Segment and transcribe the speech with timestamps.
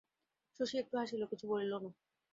[0.59, 1.89] শশী একটু হাসিল, কিছু বলিল না।